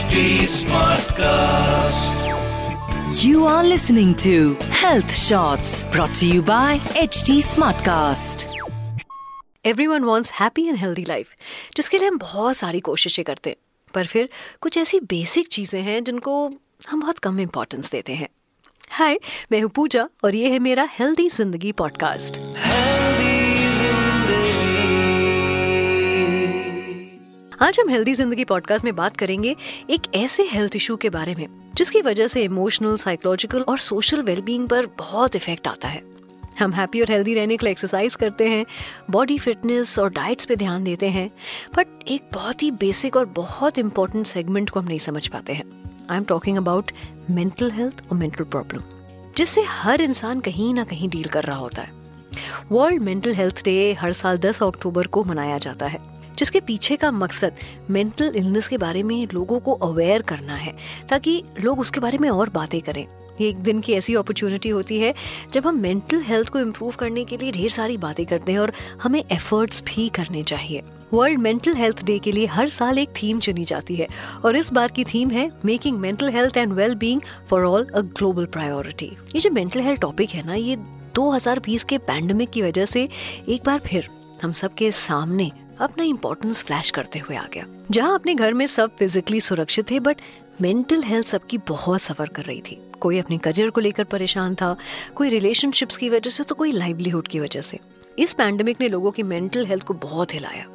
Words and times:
HD 0.00 0.20
Smartcast. 0.48 2.20
You 3.22 3.44
are 3.46 3.64
listening 3.64 4.14
to 4.22 4.54
Health 4.82 5.12
Shots 5.14 5.72
brought 5.92 6.14
to 6.20 6.28
you 6.28 6.42
by 6.42 6.78
HD 7.02 7.36
Smartcast. 7.48 8.46
One 9.64 10.04
wants 10.04 10.32
happy 10.32 10.66
and 10.68 10.76
healthy 10.76 11.04
life 11.04 11.34
जिसके 11.76 11.98
लिए 11.98 12.08
हम 12.08 12.18
बहुत 12.18 12.56
सारी 12.56 12.80
कोशिशें 12.80 13.24
करते 13.24 13.50
हैं 13.50 13.56
पर 13.94 14.06
फिर 14.06 14.28
कुछ 14.60 14.78
ऐसी 14.78 15.00
बेसिक 15.10 15.48
चीज़ें 15.48 15.80
हैं 15.82 16.02
जिनको 16.04 16.40
हम 16.88 17.00
बहुत 17.00 17.18
कम 17.18 17.40
इम्पोर्टेंस 17.40 17.90
देते 17.90 18.14
हैं 18.14 18.28
हाय 18.90 19.18
मैं 19.52 19.60
हूँ 19.60 19.70
पूजा 19.76 20.08
और 20.24 20.34
ये 20.34 20.50
है 20.50 20.58
मेरा 20.68 20.88
हेल्दी 20.98 21.28
ज़िंदगी 21.30 21.72
पॉडकास्ट 21.72 22.40
आज 27.62 27.78
हम 27.80 27.88
हेल्दी 27.88 28.12
ज़िंदगी 28.14 28.44
पॉडकास्ट 28.44 28.84
में 28.84 28.94
बात 28.96 29.16
करेंगे 29.16 29.54
एक 29.90 30.02
ऐसे 30.14 30.42
हेल्थ 30.42 30.76
इशू 30.76 30.94
के 30.96 31.08
बारे 31.10 31.34
में, 31.34 31.46
जिसकी 31.74 32.00
वजह 32.02 32.28
से 32.28 32.42
इमोशनल 32.42 32.96
साइकोलॉजिकल 32.96 33.60
और 33.60 33.78
सोशल 33.78 34.22
वेलबींग 34.22 34.68
पर 34.68 34.86
बहुत 34.98 35.36
इफ़ेक्ट 35.36 35.68
आता 35.68 35.88
है। 35.88 36.02
हम 36.58 36.72
हैप्पी 36.72 37.00
और 37.00 37.10
हेल्दी 37.10 37.34
रहने 37.34 37.56
के 37.56 37.66
लिए 37.66 37.70
एक्सरसाइज 37.72 38.14
करते 38.14 38.48
हैं 38.48 38.64
बॉडी 39.10 39.38
फिटनेस 39.38 39.98
और 39.98 40.10
डाइट्स 40.10 40.44
पे 40.44 40.56
ध्यान 40.56 40.84
देते 40.84 41.08
हैं 41.08 41.28
बट 41.76 42.08
एक 42.08 42.30
बहुत 42.34 42.62
ही 42.62 42.70
बेसिक 42.70 43.16
और 43.16 43.26
बहुत 43.36 43.78
इंपॉर्टेंट 43.78 44.26
सेगमेंट 44.26 44.70
को 44.70 44.80
हम 44.80 44.86
नहीं 44.86 44.98
समझ 44.98 45.26
पाते 45.26 45.52
हैं। 45.52 45.64
I 46.10 46.16
am 46.16 46.24
talking 46.24 46.56
about 46.56 46.92
mental 47.30 47.70
health 47.70 48.02
और 48.10 48.18
मेंटल 48.18 48.44
प्रॉब्लम 48.44 48.82
जिससे 49.36 49.64
हर 49.68 50.00
इंसान 50.00 50.40
कहीं 50.40 50.72
ना 50.74 50.84
कहीं 50.84 51.08
डील 51.08 51.28
कर 51.28 51.44
रहा 51.44 51.58
होता 51.58 51.82
है। 51.82 51.92
वर्ल्ड 52.72 53.02
मेंटल 53.02 53.34
हेल्थ 53.34 53.64
डे 53.64 53.92
हर 54.00 54.12
साल 54.12 54.38
10 54.38 54.62
अक्टूबर 54.62 55.06
को 55.06 55.24
मनाया 55.24 55.58
जाता 55.58 55.86
है। 55.86 56.08
जिसके 56.40 56.60
पीछे 56.62 56.96
का 56.96 57.10
मकसद 57.12 57.52
मेंटल 57.90 58.32
इलनेस 58.36 58.68
के 58.68 58.78
बारे 58.78 59.02
में 59.02 59.26
लोगों 59.32 59.60
को 59.60 59.72
अवेयर 59.84 60.22
करना 60.22 60.54
है, 60.54 60.74
ताकि 61.08 61.42
लोग 61.60 61.80
उसके 61.80 62.00
बारे 62.00 62.18
में 62.18 62.28
और 62.30 62.50
बातें 62.50 62.80
करें। 62.80 63.06
ये 63.40 63.48
एक 63.48 63.56
दिन 63.58 63.80
की 63.80 63.92
ऐसी 63.92 64.14
अपॉर्चुनिटी 64.14 64.68
होती 64.68 64.98
है, 65.00 65.12
जब 65.52 65.66
हम 65.66 65.78
मेंटल 65.80 66.20
हेल्थ 66.22 66.48
को 66.48 66.58
इम्प्रूव 66.60 66.94
करने 66.98 67.24
के 67.24 67.36
लिए 67.36 67.52
ढेर 67.52 67.70
सारी 67.70 67.96
बातें 67.96 68.24
करते 68.26 68.52
हैं 68.52 68.58
और 68.58 68.72
हमें 69.02 69.22
एफर्ट्स 69.22 69.82
भी 69.84 70.08
करने 70.08 70.42
चाहिए। 70.42 70.82
वर्ल्ड 71.12 71.38
मेंटल 71.38 71.74
हेल्थ 71.74 72.02
डे 72.04 72.18
के 72.18 72.32
लिए 72.32 72.46
हर 72.46 72.68
साल 72.68 72.98
एक 72.98 73.08
थीम 73.22 73.38
चुनी 73.40 73.64
जाती 73.64 73.94
है, 73.96 74.06
और 74.44 74.56
इस 74.56 74.72
बार 74.72 74.88
की 74.88 75.04
थीम 75.04 75.30
है 75.30 75.50
making 75.64 75.98
mental 75.98 76.28
health 76.28 76.56
and 76.56 76.72
wellbeing 76.94 77.20
for 77.50 77.64
all 77.64 77.84
a 77.84 78.00
global 78.00 78.46
priority 78.46 79.10
ये 79.34 79.40
जो 79.40 79.50
मेंटल 79.50 79.80
हेल्थ 79.80 80.00
टॉपिक 80.00 80.30
है 80.30 80.46
ना, 80.46 80.54
ये 80.54 80.76
2020 81.14 81.84
के 81.84 81.98
पैंडमिक 82.00 82.50
की 82.50 82.62
वजह 82.62 82.84
से 82.86 83.08
एक 83.48 83.62
बार 83.66 83.78
फिर 83.78 84.08
हम 84.42 84.52
सबके 84.52 84.90
सामने 84.92 85.50
अपना 85.80 86.04
इम्पोर्टेंस 86.04 86.62
फ्लैश 86.62 86.90
करते 86.90 87.18
हुए 87.18 87.36
आ 87.36 87.44
गया। 87.54 87.66
जहाँ 87.90 88.14
अपने 88.14 88.34
घर 88.34 88.52
में 88.52 88.66
सब 88.66 88.96
फिजिकली 88.96 89.40
सुरक्षित 89.40 89.90
थे 89.90 90.00
बट 90.00 90.20
मेंटल 90.60 91.02
हेल्थ 91.02 91.26
सबकी 91.26 91.58
बहुत 91.58 92.00
सफ़र 92.00 92.28
कर 92.28 92.42
रही 92.42 92.60
थी। 92.60 92.80
कोई 93.00 93.18
अपने 93.18 93.38
करियर 93.38 93.70
को 93.70 93.80
लेकर 93.80 94.04
परेशान 94.04 94.54
था, 94.54 94.76
कोई 95.14 95.30
रिलेशनशिप्स 95.30 95.96
की 95.96 96.08
वजह 96.08 96.30
से 96.30 96.44
तो 96.44 96.54
कोई 96.54 96.72
लाइवलीहुड 96.72 97.28
की 97.28 97.40
वजह 97.40 97.60
से। 97.60 97.78
इस 98.18 98.34
पैंडमिक 98.34 98.80
ने 98.80 98.88
लोगों 98.88 99.10
की 99.10 99.22
मेंटल 99.22 99.66
हेल्थ 99.66 99.84
को 99.84 99.94
बहुत 99.94 100.34
हिलाया। 100.34 100.66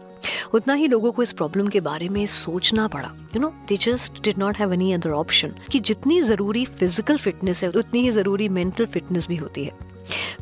उतना 0.54 0.74
ही 0.74 0.88
लोगों 0.88 1.12
को 1.12 1.24
इस 1.24 1.32
प्रॉब्लम 1.32 1.68
के 1.68 1.80
बारे 1.80 2.08
में 2.10 2.26
सोचना 2.26 2.88
पड़ा। 2.88 3.12
You 3.36 3.42
know 3.42 3.48
they 3.68 3.78
just 3.78 4.22
did 4.22 4.38
not 4.38 4.58
have 4.58 4.74
any 4.74 4.92
other 4.94 5.12
option 5.12 5.54
कि 5.72 5.80
जितनी 5.80 6.22
ज़रूरी 6.22 6.66
फ़िज़िकल 6.66 7.18
फिटनेस 7.18 7.64
है, 7.64 7.70
उतनी 7.70 8.02
ही 8.02 8.12
ज़रूरी 8.12 8.50
मेंटल 8.50 8.86
फिटनेस 8.86 9.28
भी 9.28 9.36
होती 9.36 9.66
है। 9.66 9.94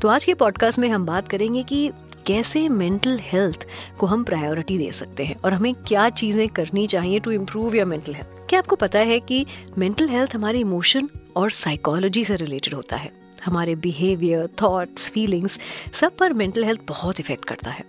तो 0.02 0.08
आज 0.08 0.26
के 0.26 0.34
पॉडकास्ट 0.34 0.80
में 0.80 0.90
हम 0.90 1.06
बात 1.06 1.28
करेंगे 1.28 1.64
कि 1.64 1.90
कैसे 2.28 2.68
मेंटल 2.70 3.20
हेल्थ 3.22 3.68
को 4.00 4.06
हम 4.06 4.24
प्रायोरिटी 4.24 4.78
दे 4.78 4.92
सकते 4.92 5.26
हैं 5.26 5.36
और 5.36 5.54
हमें 5.54 5.74
क्या 5.74 6.10
चीज़ें 6.10 6.48
करनी 6.50 6.88
चाहिए 6.88 7.20
to 7.20 7.32
improve 7.32 7.76
your 7.76 7.86
mental 7.86 8.14
health 8.14 8.28
क्या 8.50 8.60
आपको 8.60 8.76
पता 8.76 9.00
है 9.00 9.20
कि 9.20 9.46
मेंटल 9.78 10.10
हेल्थ 10.10 10.36
हमारे 10.36 10.60
इमोशन 10.60 11.10
और 11.36 11.52
साइकोलॉजी 11.52 12.26
से 12.26 12.36
रिलेटेड 12.36 12.74
होता 12.74 12.96
है? 12.96 13.12
हमारे 13.46 13.76
बिहेवियर 13.76 14.50
थॉट्स 14.62 15.10
फीलिंग्स 15.10 15.60
सब 15.94 16.16
पर 16.16 16.34
मेंटल 16.34 16.64
हेल्थ 16.64 16.82
बहुत 16.88 17.20
इफ़ेक्ट 17.20 17.46
करता 17.46 17.72
है। 17.72 17.84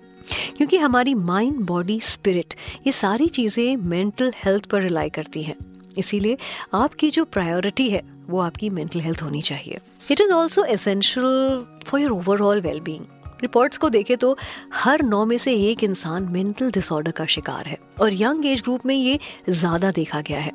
क्योंकि 0.56 0.76
हमारी 0.76 1.14
माइंड 1.14 1.60
बॉडी 1.60 2.00
स्पिरिट 2.00 2.54
ये 2.86 2.92
सारी 2.92 3.28
चीज़ें 3.28 3.76
मेंटल 3.76 4.32
हेल्थ 4.36 4.66
पर 4.66 4.82
रिलाई 4.82 5.10
करती 5.10 5.42
हैं। 5.42 5.56
इसीलिए 5.98 6.38
आपकी 6.74 7.10
जो 7.10 7.24
प्रायोरिटी 7.24 7.90
है, 7.90 8.02
वो 8.28 8.40
आपकी 8.40 8.70
मेंटल 8.70 9.00
हेल्थ 9.00 9.22
होनी 9.22 9.42
चाहिए। 9.42 9.78
It 10.10 10.20
is 10.20 10.32
also 10.32 10.64
essential 10.64 11.66
for 11.84 12.00
your 12.00 12.10
overall 12.10 12.60
wellbeing 12.60 13.04
reports 13.42 13.78
को 13.78 13.88
देखें 13.90 14.16
तो 14.16 14.36
हर 14.74 15.02
नौ 15.02 15.24
में 15.24 15.36
से 15.38 15.54
एक 15.70 15.84
इंसान 15.84 16.28
मेंटल 16.32 16.70
डिसऑर्डर 16.70 17.10
का 17.10 17.26
शिकार 17.26 17.66
है 17.66 17.78
और 18.00 18.14
यंग 18.14 18.46
एज 18.46 18.60
ग्रुप 18.60 18.86
में 18.86 18.94
ये 18.94 19.18
ज़्यादा 19.48 19.90
देखा 19.90 20.20
गया 20.20 20.40
है। 20.40 20.52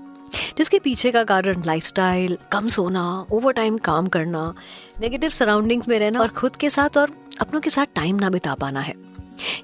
जिसके 0.57 0.79
पीछे 0.79 1.11
का 1.11 1.23
कारण 1.23 1.63
लाइफस्टाइल 1.65 2.37
कम 2.51 2.67
सोना 2.67 3.03
ओवर 3.31 3.53
टाइम 3.53 3.77
काम 3.77 4.07
करना 4.07 4.53
नेगेटिव 5.01 5.29
सराउंडिंग्स 5.29 5.87
में 5.87 5.97
रहना 5.99 6.19
और 6.19 6.27
खुद 6.29 6.55
के 6.55 6.69
साथ 6.69 6.97
और 6.97 7.11
अपनों 7.41 7.61
के 7.61 7.69
साथ 7.69 7.95
टाइम 7.95 8.15
ना 8.15 8.29
बिता 8.29 8.53
पाना 8.55 8.79
है। 8.79 8.93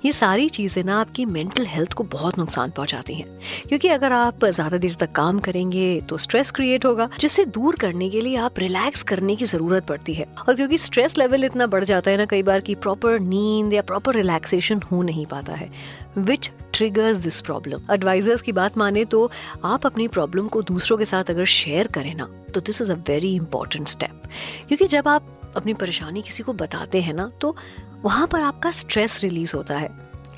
ये 0.06 0.12
सारी 0.12 0.48
चीज़ें 0.50 0.84
ना 0.84 1.00
आपकी 1.00 1.26
मेंटल 1.28 1.66
हेल्थ 1.66 1.94
को 1.94 2.04
बहुत 2.12 2.38
नुकसान 2.38 2.72
पहुंचाती 2.72 3.14
हैं। 3.14 3.28
क्योंकि 3.68 3.88
अगर 3.88 4.12
आप 4.12 4.46
ज़्यादा 4.46 4.78
देर 4.78 4.96
तक 5.00 5.12
काम 5.12 5.40
करेंगे 5.40 6.02
तो 6.10 6.18
स्ट्रेस 6.18 6.52
क्रिएट 6.52 6.86
होगा 6.86 7.10
जिससे 7.20 7.46
दूर 7.48 7.76
करने 7.76 8.10
के 8.10 8.22
लिए 8.22 8.36
आप 8.38 8.60
रिलैक्स 8.60 9.04
करने 9.04 9.36
की 9.36 9.46
ज़रूरत 9.46 9.86
पड़ती 9.88 10.14
है। 10.14 10.26
और 10.48 10.56
क्योंकि 10.56 10.78
स्ट्रेस 10.78 11.18
लेवल 11.18 11.44
इतना 11.46 11.68
बढ़ 11.68 11.84
जाता 11.84 12.12
है 12.12 12.18
ना, 12.18 12.26
कई 12.26 12.44
बार 12.44 12.60
की 12.60 12.76
प्रॉपर 12.76 13.20
नींद 13.20 13.74
या 13.74 13.82
प्रॉपर 13.84 14.16
रिलैक्सेशन 14.16 14.82
हो 14.92 15.02
नहीं 15.02 15.26
पाता 15.26 15.54
है। 15.54 15.70
Which 16.18 16.50
triggers 16.74 17.18
this 17.18 17.40
problem 17.42 17.94
advisers 17.94 18.42
की 18.42 18.52
बात 18.52 18.78
माने 18.78 19.04
तो 19.06 19.30
आप 19.66 19.86
अपनी 19.86 20.08
प्रॉब्लम 20.08 20.48
को 20.48 20.62
दूसरों 20.64 20.98
के 20.98 21.06
साथ 21.06 21.30
अगर 21.30 21.46
शेयर 21.46 21.88
करें 21.88 22.14
ना 22.16 22.28
तो 22.54 22.62
this 22.62 22.82
is 22.82 22.92
a 22.92 22.96
very 23.08 23.34
important 23.36 23.88
step 23.88 24.22
क्योंकि 24.68 24.88
जब 24.88 25.08
आप 25.08 25.45
अपनी 25.56 25.74
परेशानी 25.74 26.22
किसी 26.22 26.44
को 26.44 26.54
बताते 26.54 27.02
हैं 27.02 27.14
ना 27.14 27.30
तो 27.42 27.56
वहाँ 28.04 28.28
पर 28.28 28.42
आपका 28.42 28.72
स्ट्रेस 28.72 29.20
रिलीज़ 29.24 29.56
होता 29.56 29.78
है। 29.78 29.90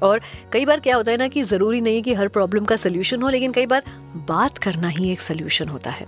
और 0.03 0.21
कई 0.53 0.65
बार 0.65 0.79
क्या 0.79 0.95
होता 0.95 1.11
है 1.11 1.17
ना 1.17 1.27
कि 1.27 1.43
ज़रूरी 1.43 1.81
नहीं 1.81 2.01
कि 2.03 2.13
हर 2.13 2.27
प्रॉब्लम 2.27 2.65
का 2.65 2.75
सोल्यूशन 2.75 3.21
हो, 3.21 3.29
लेकिन 3.29 3.51
कई 3.51 3.65
बार 3.65 3.83
बात 4.27 4.57
करना 4.57 4.87
ही 4.89 5.11
एक 5.11 5.21
सोल्यूशन 5.21 5.69
होता 5.69 5.91
है। 5.91 6.05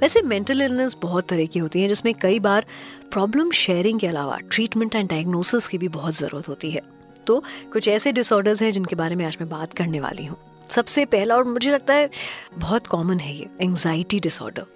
वैसे 0.00 0.22
मेंटल 0.22 0.62
इलनेस 0.62 0.96
बहुत 1.02 1.28
तरह 1.28 1.46
की 1.46 1.58
होती 1.58 1.82
है, 1.82 1.88
जिसमें 1.88 2.12
कई 2.14 2.38
बार 2.40 2.64
प्रॉब्लम 3.12 3.50
शेयरिंग 3.52 4.00
के 4.00 4.06
अलावा 4.06 4.38
ट्रीटमेंट 4.42 4.94
एंड 4.94 5.08
डायग्नोसिस 5.10 5.68
की 5.68 5.78
भी 5.78 5.88
बहुत 5.90 6.14
ज़रूरत 6.14 6.48
होती 6.48 6.70
है। 6.70 6.82
तो 7.26 7.42
कुछ 7.72 7.88
ऐसे 7.88 8.12
डिसऑर्डर्स 8.12 8.62
हैं 8.62 8.70
जिनके 8.70 8.96
बारे 8.96 9.14
में 9.16 9.24
आज 9.24 9.36
मैं 9.40 9.48
बात 9.50 9.72
करने 9.72 10.00
वाली 10.00 10.24
हूँ। 10.24 10.36
सबसे 10.70 11.04
पहला 11.06 11.36
और 11.36 11.44
मुझे 11.44 11.70
लगता 11.70 11.94
है 11.94 12.08
बहुत 12.58 12.86
कॉमन 12.86 13.20
है 13.20 13.34
ये 13.36 13.48
एंग्जाइटी 13.60 14.20
डिसऑर्डर 14.20 14.66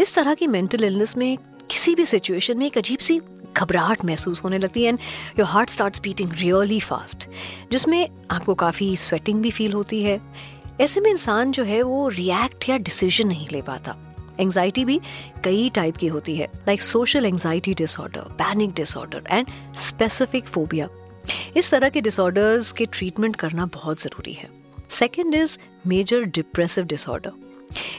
इस 0.00 0.14
तरह 0.14 0.34
की 0.34 0.46
मेंटल 0.46 0.84
इलनेस 0.84 1.16
में 1.16 1.36
किसी 1.70 1.94
भी 1.94 2.06
सिचुएशन 2.06 2.58
में 2.58 2.66
एक 2.66 2.78
अजीब 2.78 2.98
सी 2.98 3.20
घबराहट 3.56 4.04
महसूस 4.04 4.42
होने 4.44 4.58
लगती 4.58 4.82
है 4.82 4.88
and 4.88 4.98
your 5.38 5.48
heart 5.48 5.70
start 5.70 6.02
beating 6.02 6.32
really 6.32 6.80
fast 6.80 7.28
जिसमें 7.72 8.08
आपको 8.30 8.54
काफ़ी 8.54 8.96
स्वेटिंग 8.96 9.42
भी 9.42 9.50
फील 9.50 9.72
होती 9.72 10.02
है। 10.02 10.20
ऐसे 10.80 11.00
में 11.00 11.10
इंसान 11.10 11.52
जो 11.52 11.64
है, 11.64 11.82
वो 11.82 12.08
रिएक्ट 12.08 12.68
या 12.68 12.76
डिसीज़न 12.78 13.28
नहीं 13.28 13.48
ले 13.52 13.60
पाता। 13.60 13.96
एंग्जाइटी 14.40 14.84
भी 14.84 15.00
कई 15.44 15.68
टाइप 15.70 15.96
की 15.96 16.06
होती 16.06 16.36
है 16.36 16.50
like 16.66 16.82
social 16.82 17.26
anxiety 17.26 17.74
disorder 17.74 18.20
panic 18.20 18.72
disorder 18.74 19.22
and 19.30 19.46
specific 19.76 20.44
phobia 20.44 20.88
इस 21.56 21.70
तरह 21.70 21.88
के 21.88 22.00
डिसऑर्डर्स 22.00 22.72
के 22.72 22.86
ट्रीटमेंट 22.86 23.36
करना 23.36 23.66
बहुत 23.66 24.02
ज़रूरी 24.02 24.32
है। 24.32 24.48
Second 24.90 25.34
is 25.34 25.58
major 25.86 26.22
depressive 26.22 26.84
disorder 26.84 27.32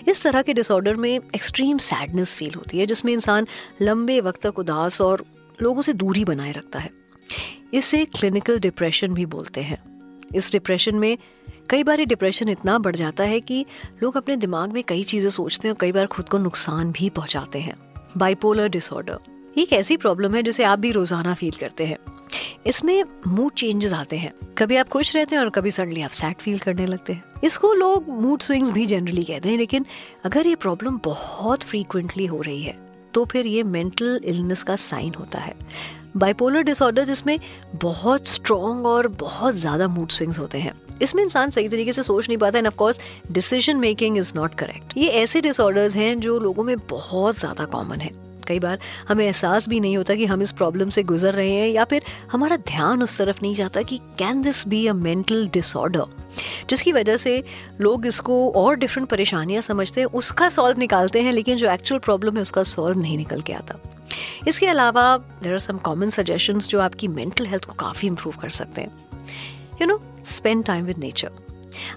इस 0.08 0.22
तरह 0.24 0.42
के 0.42 0.54
डिसऑर्डर 0.54 0.96
में 0.96 1.14
एक्सट्रीम 1.16 1.78
सैडनेस 1.78 2.36
फील 2.38 2.54
होती 2.54 2.80
है, 2.80 2.86
जिसमें 2.86 3.14
इंसान 3.14 3.48
लंबे 3.82 4.20
वक्त 4.22 4.42
तक 4.42 4.60
उदास 4.60 5.02
और 5.02 5.26
लोगों 5.62 5.82
से 5.82 5.94
दूरी 5.94 6.26
बनाए 6.26 6.52
रखता 6.52 6.80
है। 6.80 6.90
इसे 7.74 8.06
क्लिनिकल 8.06 8.60
डिप्रेशन 8.60 9.14
भी 9.14 9.26
बोलते 9.26 9.62
हैं। 9.62 9.84
इस 10.36 10.52
डिप्रेशन 10.52 10.96
में 10.96 11.18
कई 11.70 11.84
बार 11.84 12.00
ये 12.00 12.06
डिप्रेशन 12.06 12.50
इतना 12.50 12.78
बढ़ 12.78 12.96
जाता 12.96 13.24
है 13.24 13.40
कि 13.40 13.66
लोग 14.04 14.18
अपने 14.18 14.36
दिमाग 14.36 14.72
में 14.72 14.84
कई 14.84 15.04
चीज़ें 15.04 15.30
सोचते 15.30 15.68
हैं 15.68 15.76
और 15.76 15.78
कई 15.82 15.92
बार 15.92 16.06
खुद 16.06 16.30
को 16.30 16.38
नुकसान 16.38 16.92
भी 16.92 17.10
पहुंचाते 17.10 17.60
हैं। 17.60 17.76
बाइपोलर 18.18 18.68
डिसऑर्डर 18.68 19.20
एक 19.58 19.74
ऐसी 19.74 19.98
प्रॉब्लम 19.98 20.36
है 20.36 20.44
जिसे 20.44 20.64
आप 20.64 20.80
भी 20.80 20.92
रोज़ाना 20.92 21.34
फील 21.34 21.52
करते 21.52 21.86
हैं। 21.86 21.98
इसमें 22.66 23.04
मूड 23.28 23.52
चेंजेस 23.54 23.94
आते 23.94 24.18
हैं। 24.18 24.32
कभी 24.58 24.76
आप 24.76 24.88
खुश 24.90 25.16
रहते 25.16 25.36
हैं 25.36 25.42
और 25.42 25.50
कभी 25.50 25.72
सडनली 25.72 26.02
आप 26.02 26.12
सैड 26.12 26.38
फील 26.38 26.60
करने 26.60 26.86
लगते 26.86 27.14
हैं। 27.14 27.42
इसको 27.44 27.74
लोग 27.74 28.10
मूड 28.12 28.42
स्विंग्स 28.42 28.72
भी 28.72 28.86
जनरली 28.86 29.24
कहते 29.24 29.50
हैं, 29.50 29.58
लेकिन 29.58 29.86
अगर 30.26 30.48
ये 30.48 30.56
प्रॉब्लम 30.56 31.00
बहुत 31.06 31.64
फ्रीक्वेंटली 31.64 32.26
हो 32.26 32.42
रही 32.42 32.64
है 32.64 32.78
तो 33.14 33.24
फिर 33.26 33.46
ये 33.48 33.62
मेंटल 33.66 34.20
इलनेस 34.26 34.64
का 34.64 34.76
साइन 34.78 35.14
होता 35.14 35.40
है। 35.40 35.54
बाइपोलर 36.18 36.64
डिसऑर्डर 36.64 37.06
जिसमें 37.06 37.38
बहुत 37.76 38.28
स्ट्रॉन्ग 38.28 38.86
और 38.86 39.08
बहुत 39.20 39.56
ज़्यादा 39.56 39.88
मूड 39.88 40.10
स्विंग्स 40.10 40.40
होते 40.40 40.60
हैं। 40.60 40.74
इसमें 41.02 41.24
इंसान 41.24 41.50
सही 41.50 41.70
तरीके 41.70 41.94
से 41.94 42.04
सोच 42.04 42.28
नहीं 42.28 42.38
पाता 42.38 42.58
and 42.58 42.68
of 42.68 42.76
course 42.76 43.00
decision 43.32 43.78
making 43.78 44.18
is 44.18 44.32
not 44.36 44.56
correct 44.56 44.98
ये 44.98 45.08
ऐसे 45.22 45.42
डिसऑर्डर्स 45.42 45.96
हैं 45.96 46.20
जो 46.20 46.38
लोगों 46.40 46.64
में 46.64 46.76
बहुत 46.90 47.40
ज़्यादा 47.40 47.66
कॉमन 47.68 48.02
है। 48.02 48.12
कई 48.48 48.60
बार 48.60 48.80
हमें 49.08 49.26
एहसास 49.26 49.68
भी 49.70 49.80
नहीं 49.80 49.98
होता 49.98 50.16
कि 50.16 50.26
हम 50.26 50.42
इस 50.42 50.52
प्रॉब्लम 50.52 50.90
से 50.90 51.04
गुजर 51.04 51.34
रहे 51.34 51.52
हैं, 51.52 51.68
या 51.68 51.84
फिर 51.84 52.04
हमारा 52.32 52.58
ध्यान 52.58 53.04
उस 53.04 53.18
तरफ़ 53.18 53.40
नहीं 53.42 53.54
जाता 53.56 53.82
कि 53.82 53.98
can 54.20 54.42
this 54.42 54.68
be 54.68 54.86
a 54.88 54.94
mental 54.94 55.48
disorder 55.48 56.06
जिसकी 56.70 56.92
वजह 56.92 57.18
से 57.18 57.44
लोग 57.82 58.06
इसको 58.06 58.52
और 58.52 58.76
डिफरेंट 58.76 59.10
परेशानियाँ 59.10 59.62
समझते 59.62 60.02
हैं, 60.02 60.08
उसका 60.08 60.50
सॉल्व 60.50 60.80
निकालते 60.80 61.22
हैं, 61.22 61.32
लेकिन 61.32 61.58
जो 61.58 61.70
एक्चुअल 61.72 62.00
प्रॉब्लम 62.00 62.36
है, 62.36 62.42
उसका 62.42 62.64
सॉल्व 62.64 63.00
नहीं 63.00 63.18
निकल 63.18 63.42
के 63.42 63.54
आता। 63.54 63.80
इसके 64.48 64.68
अलावा 64.68 65.18
there 65.44 65.54
are 65.54 65.60
some 65.60 65.78
common 65.78 66.10
suggestions 66.10 66.68
जो 66.70 66.80
आपकी 66.80 67.08
मेंटल 67.08 67.46
हेल्थ 67.46 67.66
को 67.66 67.74
काफ़ी 67.74 68.08
इंप्रूव 68.08 68.36
कर 68.42 68.50
सकते 68.50 68.82
हैं। 68.82 69.08
You 69.82 69.88
know 69.88 70.00
spend 70.26 70.64
time 70.66 70.86
with 70.86 70.98
nature 70.98 71.45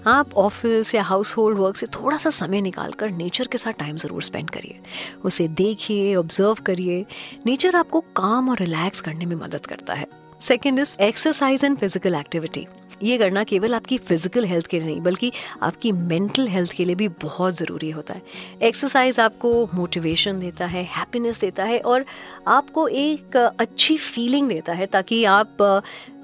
आप 0.07 0.33
ऑफ़िस 0.37 0.93
या 0.95 1.03
हाउस 1.03 1.35
होल्ड 1.37 1.57
वर्क 1.57 1.75
से 1.75 1.87
थोड़ा 1.95 2.17
सा 2.17 2.29
समय 2.29 2.61
निकाल 2.61 2.91
कर 2.91 3.11
नेचर 3.11 3.47
के 3.47 3.57
साथ 3.57 3.73
टाइम 3.79 3.95
ज़रूर 3.97 4.23
स्पेंड 4.23 4.49
करिए। 4.49 4.79
उसे 5.25 5.47
देखिए 5.47 6.15
ऑब्ज़र्व 6.15 6.63
करिए। 6.65 7.05
नेचर 7.45 7.75
आपको 7.75 7.99
काम 8.15 8.49
और 8.49 8.59
रिलैक्स 8.59 9.01
करने 9.01 9.25
में 9.25 9.35
मदद 9.35 9.65
करता 9.65 9.93
है। 9.93 10.07
Second 10.39 10.79
is 10.79 10.95
exercise 11.01 11.63
and 11.65 11.77
physical 11.77 12.15
activity 12.15 12.67
ये 13.03 13.17
करना 13.17 13.43
केवल 13.43 13.75
आपकी 13.75 13.97
फ़िज़िकल 13.97 14.45
हेल्थ 14.45 14.67
के 14.67 14.79
लिए 14.79 14.87
नहीं, 14.87 15.01
बल्कि 15.01 15.31
आपकी 15.63 15.91
मेंटल 15.91 16.47
हेल्थ 16.47 16.71
के 16.71 16.85
लिए 16.85 16.95
भी 16.95 17.07
बहुत 17.21 17.57
ज़रूरी 17.57 17.89
होता 17.91 18.13
है। 18.13 18.21
एक्सरसाइज 18.61 19.19
आपको 19.19 19.69
मोटिवेशन 19.73 20.39
देता 20.39 20.65
है 20.65 20.83
हैप्पीनेस 20.87 21.39
देता 21.41 21.63
है 21.63 21.79
और 21.79 22.05
आपको 22.47 22.87
एक 22.87 23.37
अच्छी 23.37 23.97
फीलिंग 23.97 24.49
देता 24.49 24.73
है 24.73 24.85
ताकि 24.87 25.23
आप, 25.25 25.57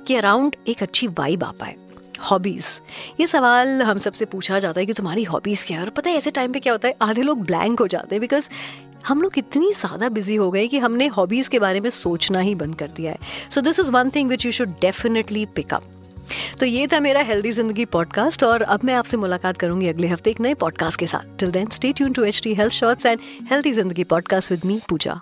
के 0.07 0.15
अराउंड 0.15 0.55
एक 0.67 0.83
अच्छी 0.83 1.07
वाइब 1.09 1.43
आ 1.43 1.51
पाए। 1.51 1.75
हॉबीज़ 2.21 2.79
ये 3.19 3.27
सवाल 3.27 3.81
हम 3.81 3.97
सबसे 3.97 4.25
पूछा 4.25 4.59
जाता 4.59 4.79
है 4.79 4.85
कि 4.85 4.93
तुम्हारी 4.93 5.23
हॉबीज़ 5.23 5.65
क्या 5.65 5.77
है? 5.77 5.83
और 5.83 5.89
पता 5.89 6.09
है, 6.09 6.15
ऐसे 6.15 6.31
टाइम 6.31 6.51
पे 6.51 6.59
क्या 6.59 6.73
होता 6.73 6.87
है? 6.87 6.95
आधे 7.01 7.21
लोग 7.21 7.45
ब्लैंक 7.45 7.79
हो 7.79 7.87
जाते 7.87 8.15
हैं 8.15 8.21
बिकॉज़ 8.21 8.49
हम 9.07 9.21
लोग 9.21 9.37
इतनी 9.37 9.71
ज़्यादा 9.71 10.09
बिज़ी 10.09 10.35
हो 10.35 10.51
गए 10.51 10.67
कि 10.67 10.79
हमने 10.79 11.07
हॉबीज़ 11.07 11.49
के 11.49 11.59
बारे 11.59 11.79
में 11.79 11.89
सोचना 11.89 12.39
ही 12.39 12.55
बंद 12.55 12.75
कर 12.75 12.87
दिया 12.87 13.11
है। 13.11 13.17
So 13.51 13.61
this 13.61 13.79
is 13.79 13.91
one 13.91 14.09
thing 14.09 14.29
which 14.29 14.45
you 14.45 14.51
should 14.51 14.69
definitely 14.69 15.45
pick up 15.45 15.83
तो 16.59 16.65
ये 16.65 16.87
था 16.87 16.99
मेरा 16.99 17.21
हेल्दी 17.21 17.51
ज़िंदगी 17.51 17.85
पॉडकास्ट 17.85 18.43
और 18.43 18.61
अब 18.61 18.79
मैं 18.83 18.93
आपसे 18.93 19.17
मुलाकात 19.17 19.57
करूँगी 19.57 19.87
अगले 19.87 20.07
हफ़्ते 20.07 20.29
एक 20.29 20.39
नए 20.39 20.53
पॉडकास्ट 20.53 20.99
के 20.99 21.07
साथ। 21.07 21.39
Till 21.39 21.51
then 21.51 21.69
stay 21.69 21.93
tune 21.93 22.13
to 22.13 22.23
HD 22.23 22.53
health 22.53 22.73
shorts 22.73 23.05
and 23.05 23.19
healthy 23.51 23.71
ज़िंदगी 23.71 24.03
podcast 24.03 24.51
with 24.51 24.61
me 24.65 24.81
Pooja 24.89 25.21